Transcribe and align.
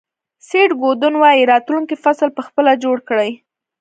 سیټ 0.47 0.71
گودن 0.81 1.13
وایي 1.21 1.49
راتلونکی 1.51 1.95
فصل 2.03 2.29
په 2.37 2.41
خپله 2.47 2.71
جوړ 2.83 2.97
کړئ. 3.09 3.31